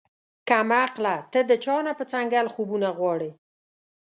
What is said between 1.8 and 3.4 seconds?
نه پۀ څنګل خوبونه غواړې